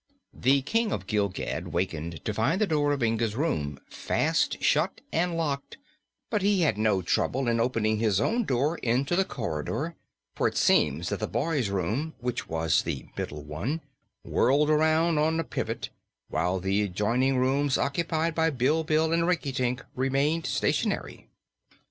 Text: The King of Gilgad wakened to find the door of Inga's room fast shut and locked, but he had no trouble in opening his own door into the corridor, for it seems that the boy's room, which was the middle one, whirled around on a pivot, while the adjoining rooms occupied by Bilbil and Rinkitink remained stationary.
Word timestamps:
The 0.33 0.63
King 0.63 0.91
of 0.91 1.05
Gilgad 1.05 1.67
wakened 1.73 2.25
to 2.25 2.33
find 2.33 2.59
the 2.59 2.65
door 2.65 2.91
of 2.91 3.03
Inga's 3.03 3.35
room 3.35 3.77
fast 3.87 4.59
shut 4.59 4.99
and 5.13 5.37
locked, 5.37 5.77
but 6.31 6.41
he 6.41 6.61
had 6.61 6.75
no 6.75 7.03
trouble 7.03 7.47
in 7.47 7.59
opening 7.59 7.99
his 7.99 8.19
own 8.19 8.43
door 8.43 8.79
into 8.79 9.15
the 9.15 9.23
corridor, 9.23 9.95
for 10.35 10.47
it 10.47 10.57
seems 10.57 11.09
that 11.09 11.19
the 11.19 11.27
boy's 11.27 11.69
room, 11.69 12.15
which 12.19 12.49
was 12.49 12.81
the 12.81 13.05
middle 13.15 13.43
one, 13.43 13.79
whirled 14.23 14.71
around 14.71 15.19
on 15.19 15.39
a 15.39 15.43
pivot, 15.43 15.91
while 16.29 16.59
the 16.59 16.81
adjoining 16.81 17.37
rooms 17.37 17.77
occupied 17.77 18.33
by 18.33 18.49
Bilbil 18.49 19.13
and 19.13 19.27
Rinkitink 19.27 19.85
remained 19.93 20.47
stationary. 20.47 21.27